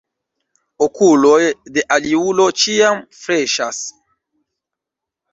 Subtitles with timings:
[0.85, 1.41] Okuloj
[1.75, 3.83] de aliulo ĉiam freŝas.